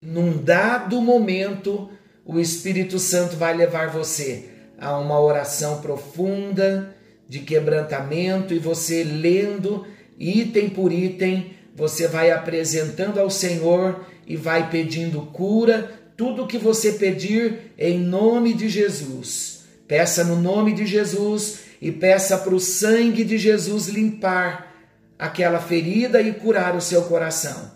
Num 0.03 0.43
dado 0.43 1.01
momento, 1.01 1.89
o 2.27 2.41
Espírito 2.41 2.99
Santo 2.99 3.37
vai 3.37 3.57
levar 3.57 3.91
você 3.91 4.49
a 4.77 4.99
uma 4.99 5.21
oração 5.21 5.81
profunda 5.81 6.98
de 7.29 7.41
quebrantamento 7.41 8.55
e 8.55 8.59
você 8.59 9.05
lendo 9.05 9.87
item 10.19 10.71
por 10.71 10.93
item, 10.93 11.53
você 11.75 12.09
vai 12.09 12.31
apresentando 12.31 13.21
ao 13.21 13.31
Senhor 13.31 14.05
e 14.27 14.37
vai 14.37 14.71
pedindo 14.71 15.23
cura, 15.27 15.93
tudo 16.17 16.47
que 16.47 16.59
você 16.59 16.93
pedir 16.93 17.73
em 17.79 18.01
nome 18.01 18.53
de 18.55 18.69
Jesus. 18.69 19.65
Peça 19.87 20.25
no 20.25 20.37
nome 20.37 20.73
de 20.73 20.85
Jesus 20.85 21.61
e 21.81 21.93
peça 21.93 22.37
para 22.37 22.55
o 22.55 22.61
sangue 22.61 23.25
de 23.25 23.39
Jesus 23.39 23.87
limpar 23.87 24.75
aquela 25.19 25.61
ferida 25.61 26.21
e 26.21 26.33
curar 26.33 26.75
o 26.75 26.81
seu 26.81 27.03
coração. 27.03 27.73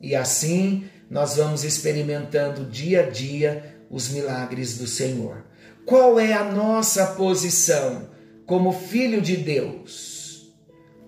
E 0.00 0.14
assim 0.14 0.84
nós 1.10 1.36
vamos 1.36 1.64
experimentando 1.64 2.64
dia 2.64 3.00
a 3.00 3.10
dia 3.10 3.76
os 3.90 4.08
milagres 4.08 4.78
do 4.78 4.86
Senhor. 4.86 5.44
Qual 5.84 6.18
é 6.18 6.32
a 6.32 6.44
nossa 6.44 7.06
posição 7.08 8.08
como 8.46 8.72
filho 8.72 9.20
de 9.20 9.36
Deus? 9.36 10.54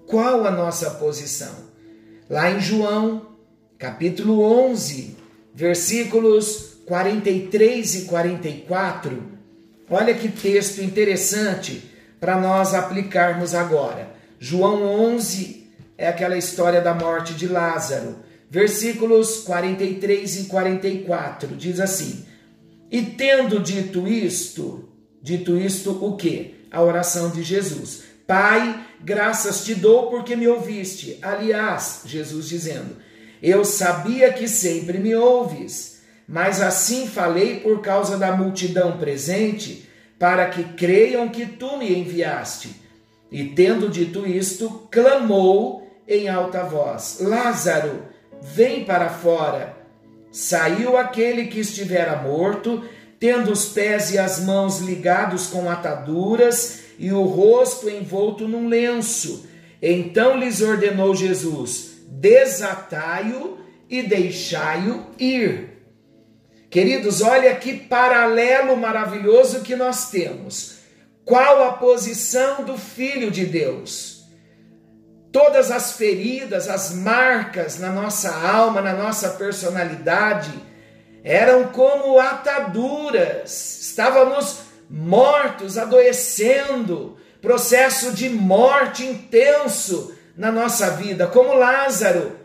Qual 0.07 0.47
a 0.47 0.51
nossa 0.51 0.91
posição? 0.91 1.55
Lá 2.29 2.51
em 2.51 2.61
João, 2.61 3.29
capítulo 3.79 4.43
11, 4.43 5.17
versículos 5.55 6.79
43 6.87 7.95
e 7.95 8.03
44, 8.03 9.23
olha 9.89 10.15
que 10.15 10.29
texto 10.29 10.81
interessante 10.81 11.91
para 12.19 12.41
nós 12.41 12.75
aplicarmos 12.75 13.55
agora. 13.55 14.15
João 14.39 14.83
11 14.83 15.71
é 15.97 16.09
aquela 16.09 16.37
história 16.37 16.81
da 16.81 16.95
morte 16.95 17.35
de 17.35 17.47
Lázaro 17.47 18.29
versículos 18.51 19.39
43 19.39 20.41
e 20.41 20.45
44, 20.45 21.57
diz 21.57 21.81
assim: 21.81 22.25
E 22.91 23.03
tendo 23.03 23.61
dito 23.61 24.07
isto, 24.09 24.89
dito 25.23 25.57
isto 25.57 26.05
o 26.05 26.17
que? 26.17 26.55
A 26.71 26.83
oração 26.83 27.31
de 27.31 27.43
Jesus. 27.43 28.05
Pai, 28.27 28.85
graças 29.01 29.65
te 29.65 29.75
dou 29.75 30.11
porque 30.11 30.37
me 30.37 30.47
ouviste. 30.47 31.19
Aliás, 31.23 32.03
Jesus 32.05 32.49
dizendo: 32.49 32.97
Eu 33.43 33.65
sabia 33.65 34.33
que 34.33 34.47
sempre 34.47 34.99
me 34.99 35.15
ouves, 35.15 36.03
mas 36.29 36.61
assim 36.61 37.07
falei 37.07 37.61
por 37.61 37.81
causa 37.81 38.19
da 38.19 38.37
multidão 38.37 38.99
presente, 38.99 39.89
para 40.19 40.49
que 40.51 40.63
creiam 40.75 41.29
que 41.31 41.47
tu 41.47 41.79
me 41.79 41.91
enviaste. 41.99 42.83
E 43.31 43.45
tendo 43.45 43.89
dito 43.89 44.27
isto, 44.27 44.89
clamou 44.91 45.89
em 46.07 46.29
alta 46.29 46.65
voz: 46.65 47.19
Lázaro, 47.21 48.05
vem 48.43 48.85
para 48.85 49.09
fora. 49.09 49.77
Saiu 50.31 50.97
aquele 50.97 51.47
que 51.47 51.61
estivera 51.61 52.17
morto, 52.17 52.85
tendo 53.19 53.51
os 53.51 53.67
pés 53.67 54.13
e 54.13 54.19
as 54.19 54.41
mãos 54.41 54.81
ligados 54.81 55.49
com 55.49 55.71
ataduras 55.71 56.81
e 56.99 57.13
o 57.13 57.23
rosto 57.23 57.89
envolto 57.89 58.47
num 58.47 58.69
lenço. 58.69 59.47
Então 59.81 60.39
lhes 60.39 60.61
ordenou 60.61 61.15
Jesus: 61.15 61.99
desatai-o 62.09 63.59
e 63.89 64.03
deixai-o 64.03 65.07
ir. 65.19 65.79
Queridos, 66.71 67.23
olha 67.23 67.55
que 67.57 67.79
paralelo 67.79 68.77
maravilhoso 68.77 69.63
que 69.63 69.75
nós 69.75 70.11
temos. 70.11 70.79
Qual 71.25 71.65
a 71.65 71.73
posição 71.73 72.65
do 72.65 72.77
Filho 72.77 73.31
de 73.31 73.47
Deus? 73.47 74.25
Todas 75.33 75.71
as 75.71 75.93
feridas, 75.93 76.69
as 76.69 76.95
marcas 76.95 77.79
na 77.79 77.91
nossa 77.91 78.35
alma, 78.35 78.81
na 78.81 78.95
nossa 78.95 79.31
personalidade, 79.31 80.51
eram 81.23 81.65
como 81.69 82.19
ataduras. 82.19 83.81
Estávamos 83.81 84.61
mortos, 84.89 85.77
adoecendo, 85.77 87.17
processo 87.41 88.13
de 88.13 88.29
morte 88.29 89.05
intenso 89.05 90.15
na 90.37 90.51
nossa 90.51 90.91
vida, 90.91 91.27
como 91.27 91.55
Lázaro. 91.55 92.39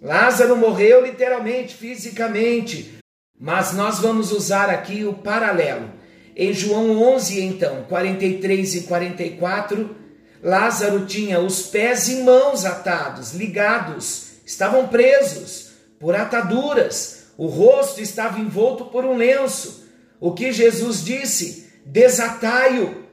Lázaro 0.00 0.56
morreu 0.56 1.04
literalmente, 1.04 1.74
fisicamente, 1.74 2.98
mas 3.38 3.72
nós 3.72 3.98
vamos 3.98 4.32
usar 4.32 4.70
aqui 4.70 5.04
o 5.04 5.14
paralelo. 5.14 5.90
Em 6.36 6.52
João 6.52 7.02
11, 7.14 7.40
então, 7.40 7.84
43 7.88 8.76
e 8.76 8.80
44, 8.82 9.96
Lázaro 10.40 11.04
tinha 11.04 11.40
os 11.40 11.62
pés 11.62 12.08
e 12.08 12.22
mãos 12.22 12.64
atados, 12.64 13.34
ligados, 13.34 14.34
estavam 14.46 14.86
presos 14.86 15.72
por 15.98 16.14
ataduras, 16.14 17.17
o 17.38 17.46
rosto 17.46 18.02
estava 18.02 18.40
envolto 18.40 18.86
por 18.86 19.04
um 19.04 19.16
lenço. 19.16 19.88
O 20.18 20.32
que 20.34 20.50
Jesus 20.50 21.04
disse? 21.04 21.72
Desatai-o 21.86 23.06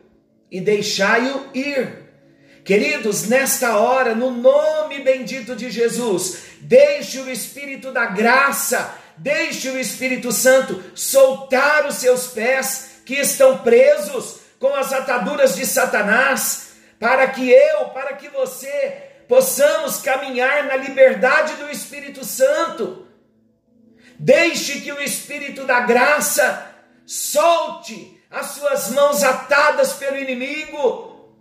e 0.50 0.60
deixai-o 0.60 1.46
ir. 1.54 2.06
Queridos, 2.64 3.28
nesta 3.28 3.78
hora, 3.78 4.16
no 4.16 4.32
nome 4.32 5.00
bendito 5.02 5.56
de 5.56 5.70
Jesus, 5.70 6.40
deixe 6.62 7.20
o 7.20 7.30
Espírito 7.30 7.92
da 7.92 8.08
graça, 8.08 8.96
deixe 9.16 9.70
o 9.70 9.80
Espírito 9.80 10.32
Santo 10.32 10.84
soltar 10.96 11.86
os 11.86 11.98
seus 11.98 12.26
pés 12.26 13.02
que 13.06 13.14
estão 13.14 13.60
presos 13.60 14.38
com 14.60 14.74
as 14.74 14.92
ataduras 14.92 15.54
de 15.54 15.68
Satanás, 15.68 16.70
para 17.00 17.28
que 17.28 17.48
eu, 17.48 17.90
para 17.90 18.14
que 18.14 18.30
você 18.30 19.04
possamos 19.28 19.98
caminhar 19.98 20.64
na 20.64 20.78
liberdade 20.78 21.54
do 21.58 21.70
Espírito 21.70 22.26
Santo. 22.26 23.05
Deixe 24.18 24.82
que 24.82 24.92
o 24.92 25.02
Espírito 25.02 25.66
da 25.66 25.82
graça 25.82 26.74
solte 27.06 28.22
as 28.32 28.48
suas 28.48 28.90
mãos 28.90 29.24
atadas 29.24 29.94
pelo 29.94 30.18
inimigo, 30.18 31.34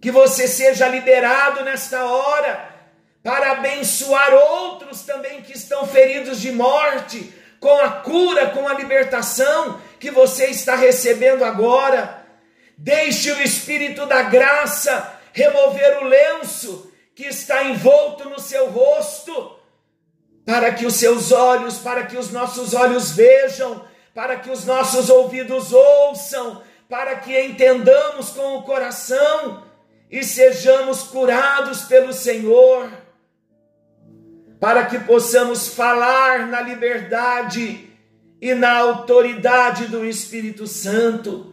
que 0.00 0.10
você 0.10 0.46
seja 0.46 0.88
liberado 0.88 1.62
nesta 1.62 2.04
hora 2.04 2.74
para 3.22 3.52
abençoar 3.52 4.32
outros 4.32 5.02
também 5.02 5.42
que 5.42 5.52
estão 5.52 5.86
feridos 5.86 6.40
de 6.40 6.52
morte, 6.52 7.32
com 7.58 7.80
a 7.80 7.90
cura, 7.90 8.50
com 8.50 8.68
a 8.68 8.74
libertação 8.74 9.80
que 9.98 10.10
você 10.10 10.46
está 10.46 10.76
recebendo 10.76 11.44
agora. 11.44 12.24
Deixe 12.78 13.32
o 13.32 13.42
Espírito 13.42 14.06
da 14.06 14.22
graça 14.22 15.18
remover 15.32 15.98
o 16.02 16.04
lenço 16.04 16.92
que 17.14 17.24
está 17.24 17.64
envolto 17.64 18.28
no 18.28 18.38
seu 18.38 18.70
rosto, 18.70 19.55
para 20.46 20.72
que 20.72 20.86
os 20.86 20.94
seus 20.94 21.32
olhos, 21.32 21.76
para 21.78 22.06
que 22.06 22.16
os 22.16 22.30
nossos 22.30 22.72
olhos 22.72 23.10
vejam 23.10 23.84
para 24.16 24.36
que 24.36 24.50
os 24.50 24.64
nossos 24.64 25.10
ouvidos 25.10 25.74
ouçam, 25.74 26.62
para 26.88 27.16
que 27.16 27.38
entendamos 27.38 28.30
com 28.30 28.56
o 28.56 28.62
coração 28.62 29.62
e 30.10 30.24
sejamos 30.24 31.02
curados 31.02 31.82
pelo 31.82 32.14
Senhor, 32.14 32.90
para 34.58 34.86
que 34.86 34.98
possamos 35.00 35.68
falar 35.68 36.46
na 36.46 36.62
liberdade 36.62 37.90
e 38.40 38.54
na 38.54 38.78
autoridade 38.78 39.84
do 39.84 40.02
Espírito 40.06 40.66
Santo. 40.66 41.52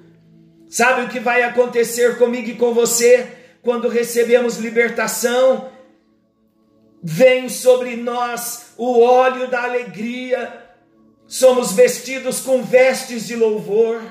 Sabe 0.70 1.02
o 1.02 1.10
que 1.10 1.20
vai 1.20 1.44
acontecer 1.44 2.18
comigo 2.18 2.52
e 2.52 2.56
com 2.56 2.74
você 2.74 3.28
quando 3.62 3.90
recebemos 3.90 4.56
libertação? 4.56 5.70
Vem 7.04 7.50
sobre 7.50 7.98
nós 7.98 8.68
o 8.78 9.02
óleo 9.02 9.48
da 9.50 9.64
alegria 9.64 10.64
somos 11.28 11.72
vestidos 11.72 12.42
com 12.42 12.62
vestes 12.62 13.26
de 13.26 13.36
louvor. 13.36 14.04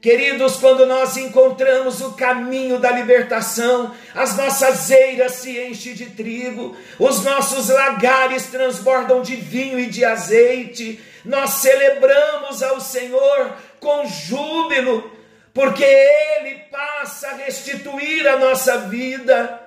Queridos, 0.00 0.56
quando 0.56 0.86
nós 0.86 1.16
encontramos 1.16 2.00
o 2.00 2.12
caminho 2.12 2.78
da 2.78 2.90
libertação, 2.90 3.94
as 4.14 4.36
nossas 4.36 4.90
eiras 4.90 5.32
se 5.32 5.58
enchem 5.58 5.92
de 5.94 6.06
trigo, 6.06 6.76
os 6.98 7.22
nossos 7.22 7.68
lagares 7.68 8.46
transbordam 8.46 9.20
de 9.20 9.36
vinho 9.36 9.78
e 9.78 9.86
de 9.86 10.04
azeite, 10.04 10.98
nós 11.24 11.50
celebramos 11.50 12.62
ao 12.62 12.80
Senhor 12.80 13.54
com 13.80 14.06
júbilo, 14.06 15.10
porque 15.52 15.84
Ele 15.84 16.54
passa 16.70 17.28
a 17.28 17.34
restituir 17.34 18.26
a 18.28 18.38
nossa 18.38 18.78
vida. 18.78 19.65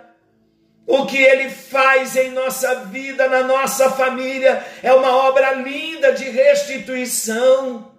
O 0.90 1.06
que 1.06 1.22
ele 1.22 1.52
faz 1.52 2.16
em 2.16 2.32
nossa 2.32 2.86
vida, 2.86 3.28
na 3.28 3.44
nossa 3.44 3.92
família, 3.92 4.66
é 4.82 4.92
uma 4.92 5.16
obra 5.18 5.54
linda 5.54 6.12
de 6.14 6.24
restituição. 6.24 7.92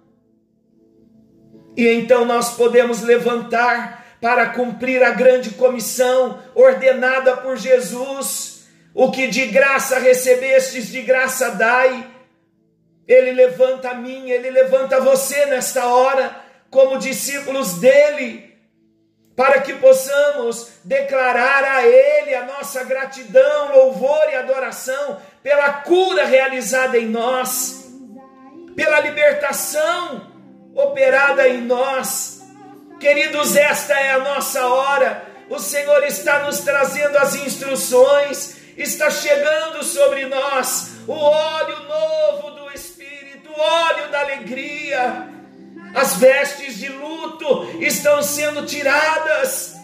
E 1.77 1.87
então 1.87 2.25
nós 2.25 2.57
podemos 2.57 3.01
levantar 3.01 4.17
para 4.19 4.47
cumprir 4.47 5.01
a 5.01 5.11
grande 5.11 5.51
comissão 5.51 6.43
ordenada 6.53 7.37
por 7.37 7.55
Jesus. 7.55 8.65
O 8.93 9.09
que 9.09 9.27
de 9.27 9.45
graça 9.45 9.97
recebestes, 9.97 10.89
de 10.89 11.01
graça 11.01 11.51
dai. 11.51 12.11
Ele 13.07 13.31
levanta 13.31 13.91
a 13.91 13.95
mim, 13.95 14.29
ele 14.29 14.49
levanta 14.49 14.99
você 14.99 15.45
nesta 15.45 15.85
hora, 15.85 16.35
como 16.69 16.99
discípulos 16.99 17.75
dele 17.75 18.50
para 19.35 19.61
que 19.61 19.73
possamos 19.73 20.67
declarar 20.83 21.63
a 21.63 21.87
Ele 21.87 22.35
a 22.35 22.45
nossa 22.45 22.83
gratidão, 22.83 23.75
louvor 23.75 24.29
e 24.31 24.35
adoração 24.35 25.19
pela 25.41 25.71
cura 25.73 26.25
realizada 26.25 26.97
em 26.97 27.07
nós, 27.07 27.89
pela 28.75 28.99
libertação 28.99 30.31
operada 30.75 31.47
em 31.47 31.61
nós. 31.61 32.41
Queridos, 32.99 33.55
esta 33.55 33.93
é 33.93 34.11
a 34.11 34.19
nossa 34.19 34.67
hora. 34.67 35.25
O 35.49 35.59
Senhor 35.59 36.03
está 36.03 36.39
nos 36.39 36.59
trazendo 36.59 37.17
as 37.17 37.35
instruções, 37.35 38.57
está 38.77 39.09
chegando 39.09 39.83
sobre 39.83 40.25
nós 40.25 40.91
o 41.07 41.13
óleo 41.13 41.79
novo 41.83 42.51
do 42.51 42.71
Espírito, 42.71 43.49
o 43.51 43.59
óleo 43.59 44.09
da 44.11 44.19
alegria 44.19 45.40
as 45.93 46.15
vestes 46.17 46.77
de 46.77 46.89
luto 46.89 47.67
estão 47.79 48.21
sendo 48.23 48.65
tiradas, 48.65 49.75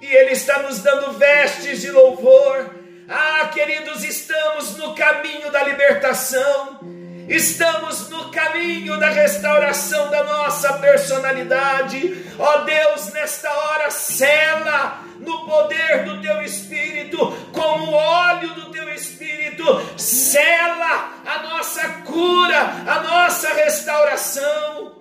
e 0.00 0.06
Ele 0.06 0.32
está 0.32 0.62
nos 0.62 0.80
dando 0.80 1.12
vestes 1.12 1.80
de 1.80 1.90
louvor. 1.90 2.74
Ah, 3.08 3.48
queridos, 3.52 4.02
estamos 4.02 4.76
no 4.76 4.94
caminho 4.94 5.50
da 5.50 5.62
libertação, 5.62 6.80
estamos 7.28 8.08
no 8.08 8.30
caminho 8.30 8.98
da 8.98 9.10
restauração 9.10 10.10
da 10.10 10.24
nossa 10.24 10.72
personalidade. 10.74 12.24
Ó 12.38 12.54
oh 12.54 12.64
Deus, 12.64 13.12
nesta 13.12 13.50
hora, 13.50 13.90
cela 13.90 15.02
no 15.18 15.46
poder 15.46 16.04
do 16.04 16.20
teu 16.20 16.42
Espírito, 16.42 17.18
com 17.52 17.60
o 17.60 17.92
óleo 17.92 18.48
do 18.54 18.70
teu 18.70 18.88
Espírito, 18.92 19.64
cela 19.96 21.12
a 21.24 21.42
nossa 21.48 21.88
cura, 22.04 22.58
a 22.86 23.00
nossa 23.02 23.52
restauração. 23.54 24.91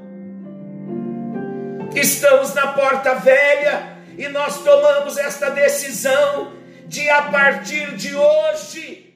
Estamos 1.96 2.54
na 2.54 2.68
porta 2.68 3.16
velha 3.16 3.98
e 4.18 4.28
nós 4.30 4.60
tomamos 4.64 5.18
esta 5.18 5.50
decisão 5.50 6.54
de 6.86 7.10
a 7.10 7.24
partir 7.24 7.96
de 7.96 8.16
hoje 8.16 9.14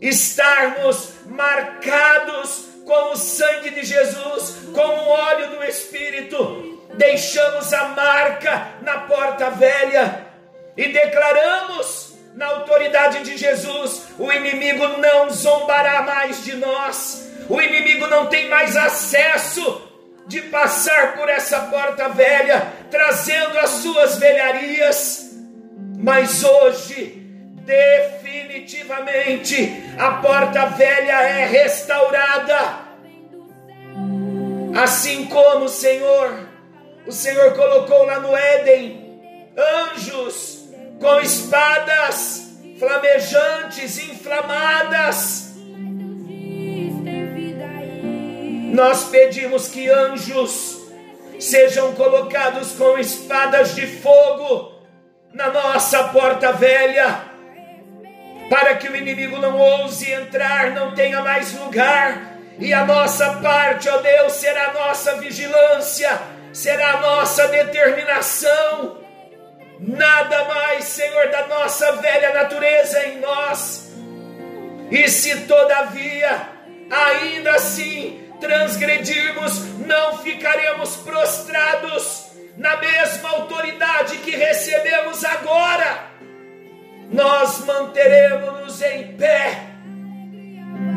estarmos 0.00 1.12
marcados 1.26 2.66
com 2.84 3.12
o 3.12 3.16
sangue 3.16 3.70
de 3.70 3.84
Jesus, 3.84 4.56
com 4.74 4.80
o 4.80 5.08
óleo 5.08 5.50
do 5.50 5.64
Espírito. 5.64 6.80
Deixamos 6.94 7.72
a 7.72 7.88
marca 7.90 8.68
na 8.82 9.00
porta 9.00 9.50
velha 9.50 10.26
e 10.76 10.88
declaramos 10.88 12.14
na 12.34 12.46
autoridade 12.46 13.22
de 13.22 13.36
Jesus: 13.36 14.02
o 14.18 14.32
inimigo 14.32 14.88
não 14.98 15.30
zombará 15.30 16.02
mais 16.02 16.44
de 16.44 16.56
nós, 16.56 17.30
o 17.48 17.60
inimigo 17.60 18.08
não 18.08 18.26
tem 18.26 18.48
mais 18.48 18.76
acesso 18.76 19.87
de 20.28 20.42
passar 20.42 21.16
por 21.16 21.28
essa 21.28 21.62
porta 21.62 22.08
velha, 22.10 22.72
trazendo 22.90 23.58
as 23.58 23.70
suas 23.70 24.18
velharias, 24.18 25.30
mas 25.98 26.44
hoje 26.44 27.24
definitivamente 27.64 29.82
a 29.98 30.12
porta 30.12 30.66
velha 30.66 31.22
é 31.22 31.44
restaurada. 31.46 32.86
Assim 34.80 35.24
como, 35.26 35.68
Senhor, 35.68 36.46
o 37.06 37.12
Senhor 37.12 37.52
colocou 37.54 38.04
lá 38.04 38.20
no 38.20 38.36
Éden 38.36 39.20
anjos 39.56 40.68
com 41.00 41.18
espadas 41.20 42.48
flamejantes, 42.78 43.98
inflamadas. 43.98 45.47
Nós 48.68 49.04
pedimos 49.04 49.68
que 49.68 49.88
anjos 49.88 50.78
sejam 51.40 51.94
colocados 51.94 52.72
com 52.72 52.98
espadas 52.98 53.74
de 53.74 53.86
fogo 53.86 54.72
na 55.32 55.50
nossa 55.50 56.04
porta 56.08 56.52
velha, 56.52 57.22
para 58.50 58.76
que 58.76 58.88
o 58.88 58.96
inimigo 58.96 59.38
não 59.38 59.58
ouse 59.58 60.10
entrar, 60.10 60.72
não 60.72 60.94
tenha 60.94 61.22
mais 61.22 61.54
lugar, 61.54 62.36
e 62.58 62.72
a 62.72 62.84
nossa 62.84 63.34
parte, 63.34 63.88
ó 63.88 63.98
Deus, 63.98 64.32
será 64.34 64.68
a 64.68 64.72
nossa 64.72 65.16
vigilância, 65.16 66.18
será 66.52 66.94
a 66.94 67.00
nossa 67.00 67.48
determinação. 67.48 68.98
Nada 69.80 70.44
mais, 70.44 70.84
Senhor, 70.84 71.28
da 71.30 71.46
nossa 71.46 71.92
velha 71.92 72.34
natureza 72.34 73.06
em 73.06 73.20
nós. 73.20 73.92
E 74.90 75.08
se 75.08 75.42
todavia, 75.42 76.48
ainda 76.90 77.52
assim, 77.52 78.27
transgredirmos, 78.40 79.78
não 79.86 80.18
ficaremos 80.18 80.96
prostrados 80.96 82.28
na 82.56 82.76
mesma 82.76 83.30
autoridade 83.30 84.18
que 84.18 84.32
recebemos 84.32 85.24
agora. 85.24 86.08
Nós 87.10 87.64
manteremos-nos 87.64 88.82
em 88.82 89.16
pé, 89.16 89.62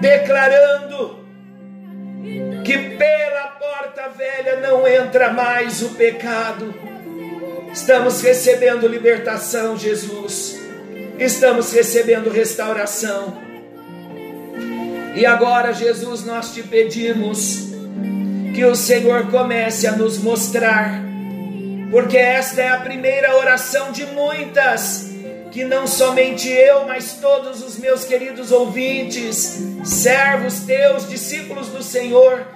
declarando 0.01 1.25
que 2.65 2.77
pela 2.97 3.47
porta 3.47 4.09
velha 4.09 4.57
não 4.57 4.87
entra 4.87 5.31
mais 5.31 5.81
o 5.81 5.89
pecado. 5.95 6.73
Estamos 7.71 8.21
recebendo 8.21 8.87
libertação, 8.87 9.77
Jesus. 9.77 10.59
Estamos 11.17 11.71
recebendo 11.71 12.29
restauração. 12.29 13.50
E 15.13 15.25
agora, 15.25 15.73
Jesus, 15.73 16.25
nós 16.25 16.53
te 16.53 16.63
pedimos 16.63 17.69
que 18.55 18.63
o 18.63 18.75
Senhor 18.75 19.29
comece 19.29 19.85
a 19.85 19.91
nos 19.91 20.17
mostrar, 20.17 21.01
porque 21.91 22.17
esta 22.17 22.61
é 22.61 22.69
a 22.69 22.79
primeira 22.79 23.35
oração 23.35 23.91
de 23.91 24.05
muitas, 24.05 25.11
que 25.51 25.65
não 25.65 25.85
somente 25.85 26.47
eu, 26.47 26.85
mas 26.85 27.17
todos 27.19 27.61
os 27.61 27.77
meus 27.77 28.05
queridos 28.05 28.53
ouvintes, 28.53 29.61
servos 29.83 30.61
teus, 30.61 31.09
discípulos 31.09 31.67
do 31.67 31.83
Senhor, 31.83 32.47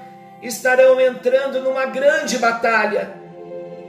estarão 0.41 0.99
entrando 1.01 1.59
numa 1.59 1.85
grande 1.85 2.37
batalha, 2.37 3.09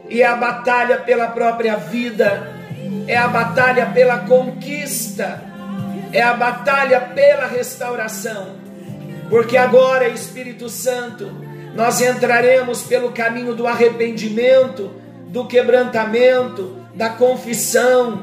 e 0.08 0.24
a 0.24 0.34
batalha 0.34 0.98
pela 0.98 1.28
própria 1.28 1.76
vida, 1.76 2.52
é 3.06 3.16
a 3.16 3.28
batalha 3.28 3.86
pela 3.86 4.18
conquista 4.18 5.45
é 6.16 6.22
a 6.22 6.32
batalha 6.32 6.98
pela 7.14 7.46
restauração. 7.46 8.56
Porque 9.28 9.54
agora, 9.56 10.08
Espírito 10.08 10.66
Santo, 10.70 11.30
nós 11.74 12.00
entraremos 12.00 12.84
pelo 12.84 13.12
caminho 13.12 13.54
do 13.54 13.66
arrependimento, 13.66 14.90
do 15.26 15.46
quebrantamento, 15.46 16.74
da 16.94 17.10
confissão, 17.10 18.22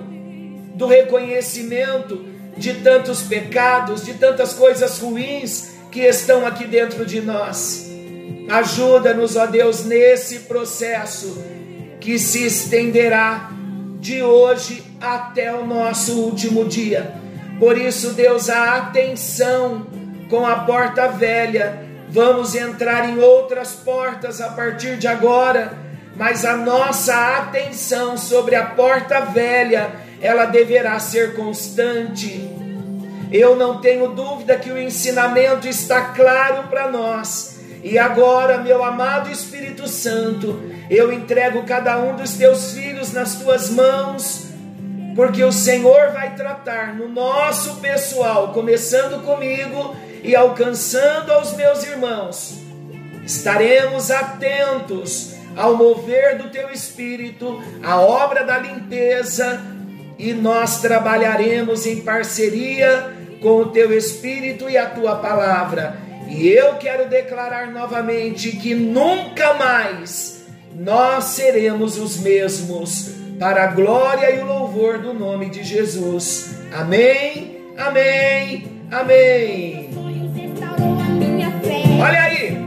do 0.73 0.87
reconhecimento 0.87 2.25
de 2.57 2.73
tantos 2.75 3.21
pecados, 3.21 4.03
de 4.03 4.15
tantas 4.15 4.53
coisas 4.53 4.97
ruins 4.97 5.73
que 5.91 5.99
estão 5.99 6.47
aqui 6.47 6.65
dentro 6.65 7.05
de 7.05 7.21
nós. 7.21 7.91
Ajuda-nos, 8.49 9.35
ó 9.35 9.45
Deus, 9.45 9.85
nesse 9.85 10.39
processo 10.39 11.43
que 11.99 12.17
se 12.17 12.43
estenderá 12.43 13.51
de 13.99 14.23
hoje 14.23 14.83
até 14.99 15.53
o 15.53 15.63
nosso 15.63 16.19
último 16.21 16.65
dia 16.65 17.21
por 17.63 17.77
isso, 17.77 18.11
Deus, 18.11 18.49
a 18.49 18.75
atenção 18.75 19.87
com 20.29 20.45
a 20.45 20.53
porta 20.65 21.07
velha. 21.07 21.81
Vamos 22.09 22.55
entrar 22.55 23.07
em 23.07 23.19
outras 23.19 23.71
portas 23.71 24.41
a 24.41 24.49
partir 24.49 24.97
de 24.97 25.07
agora, 25.07 25.71
mas 26.17 26.43
a 26.43 26.57
nossa 26.57 27.37
atenção 27.37 28.17
sobre 28.17 28.55
a 28.55 28.65
porta 28.65 29.21
velha, 29.21 29.91
ela 30.19 30.43
deverá 30.43 30.99
ser 30.99 31.37
constante. 31.37 32.51
Eu 33.31 33.55
não 33.55 33.79
tenho 33.79 34.09
dúvida 34.09 34.57
que 34.57 34.69
o 34.69 34.77
ensinamento 34.77 35.65
está 35.65 36.01
claro 36.09 36.67
para 36.67 36.91
nós. 36.91 37.61
E 37.81 37.97
agora, 37.97 38.57
meu 38.57 38.83
amado 38.83 39.31
Espírito 39.31 39.87
Santo, 39.87 40.61
eu 40.89 41.13
entrego 41.13 41.63
cada 41.63 41.97
um 41.97 42.17
dos 42.17 42.33
teus 42.33 42.73
filhos 42.73 43.13
nas 43.13 43.35
tuas 43.35 43.69
mãos 43.69 44.51
porque 45.15 45.43
o 45.43 45.51
Senhor 45.51 46.11
vai 46.11 46.35
tratar 46.35 46.95
no 46.95 47.07
nosso 47.07 47.75
pessoal, 47.75 48.51
começando 48.51 49.23
comigo 49.23 49.95
e 50.23 50.35
alcançando 50.35 51.31
aos 51.31 51.53
meus 51.53 51.83
irmãos. 51.83 52.57
Estaremos 53.25 54.09
atentos 54.09 55.33
ao 55.55 55.75
mover 55.75 56.37
do 56.37 56.49
teu 56.49 56.69
espírito, 56.71 57.61
à 57.83 57.99
obra 57.99 58.43
da 58.43 58.57
limpeza, 58.57 59.61
e 60.17 60.33
nós 60.33 60.81
trabalharemos 60.81 61.85
em 61.85 62.01
parceria 62.01 63.13
com 63.41 63.57
o 63.57 63.69
teu 63.69 63.95
espírito 63.95 64.69
e 64.69 64.77
a 64.77 64.89
tua 64.89 65.17
palavra. 65.17 65.97
E 66.27 66.47
eu 66.47 66.75
quero 66.75 67.09
declarar 67.09 67.71
novamente 67.71 68.51
que 68.51 68.73
nunca 68.73 69.53
mais 69.53 70.45
nós 70.73 71.25
seremos 71.25 71.97
os 71.97 72.17
mesmos 72.17 73.22
para 73.43 73.65
a 73.65 73.67
glória 73.67 74.33
e 74.33 74.39
o 74.39 74.45
louvor 74.45 74.99
do 74.99 75.13
nome 75.13 75.49
de 75.49 75.65
Jesus. 75.65 76.59
Amém, 76.73 77.57
amém, 77.77 78.63
amém. 78.89 79.89
Olha 82.01 82.21
aí. 82.23 82.63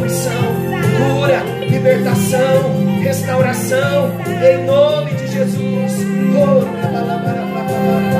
Unção, 0.00 0.54
cura, 0.96 1.42
libertação, 1.68 3.00
restauração, 3.02 4.10
em 4.26 4.64
nome 4.64 5.14
de 5.14 5.26
Jesus. 5.28 5.92
Oh, 6.36 8.13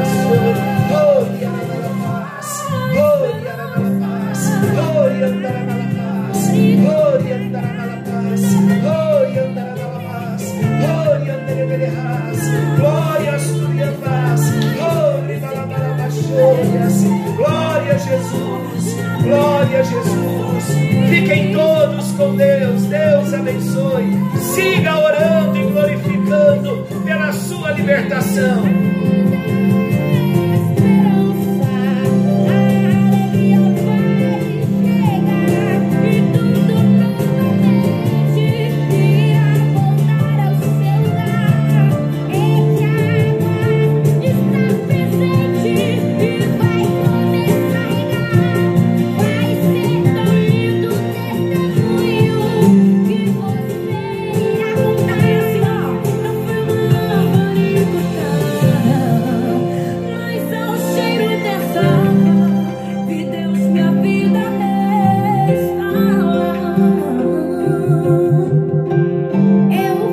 abençoe. 23.74 24.40
Siga 24.54 24.98
orando 24.98 25.58
e 25.58 25.64
glorificando 25.64 26.86
pela 27.04 27.32
sua 27.32 27.72
libertação. 27.72 28.62